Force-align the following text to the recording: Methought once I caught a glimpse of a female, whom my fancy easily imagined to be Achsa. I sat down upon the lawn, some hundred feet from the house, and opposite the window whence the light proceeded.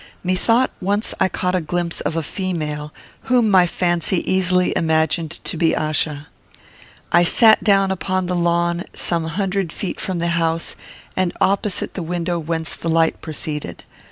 Methought 0.23 0.71
once 0.81 1.13
I 1.19 1.29
caught 1.29 1.53
a 1.53 1.61
glimpse 1.61 2.01
of 2.01 2.15
a 2.15 2.23
female, 2.23 2.91
whom 3.25 3.51
my 3.51 3.67
fancy 3.67 4.25
easily 4.27 4.73
imagined 4.75 5.37
to 5.43 5.57
be 5.57 5.73
Achsa. 5.75 6.25
I 7.11 7.23
sat 7.23 7.63
down 7.63 7.91
upon 7.91 8.25
the 8.25 8.35
lawn, 8.35 8.83
some 8.95 9.25
hundred 9.25 9.71
feet 9.71 9.99
from 9.99 10.17
the 10.17 10.29
house, 10.29 10.75
and 11.15 11.31
opposite 11.39 11.93
the 11.93 12.01
window 12.01 12.39
whence 12.39 12.75
the 12.75 12.89
light 12.89 13.21
proceeded. 13.21 13.83